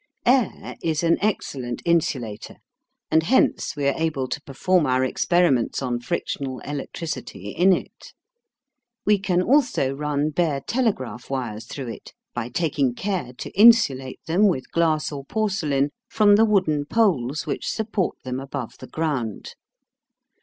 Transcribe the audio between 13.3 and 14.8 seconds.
to insulate them with